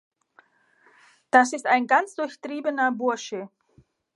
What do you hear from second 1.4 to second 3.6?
ist ein ganz durchtriebener Burschi.